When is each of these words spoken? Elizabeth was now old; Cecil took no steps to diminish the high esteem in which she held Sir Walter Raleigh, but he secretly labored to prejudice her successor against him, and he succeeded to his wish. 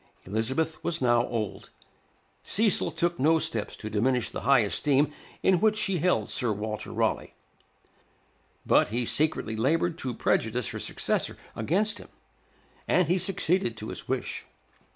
Elizabeth 0.25 0.83
was 0.83 0.99
now 0.99 1.27
old; 1.27 1.69
Cecil 2.41 2.89
took 2.89 3.19
no 3.19 3.37
steps 3.37 3.75
to 3.75 3.87
diminish 3.87 4.31
the 4.31 4.41
high 4.41 4.61
esteem 4.61 5.13
in 5.43 5.59
which 5.61 5.77
she 5.77 5.99
held 5.99 6.31
Sir 6.31 6.51
Walter 6.51 6.91
Raleigh, 6.91 7.35
but 8.65 8.87
he 8.89 9.05
secretly 9.05 9.55
labored 9.55 9.99
to 9.99 10.15
prejudice 10.15 10.69
her 10.69 10.79
successor 10.79 11.37
against 11.55 11.99
him, 11.99 12.07
and 12.87 13.09
he 13.09 13.19
succeeded 13.19 13.77
to 13.77 13.89
his 13.89 14.07
wish. 14.07 14.47